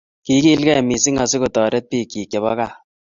[0.25, 2.73] kigiilgei missing asigotoret biikchi chebo gaa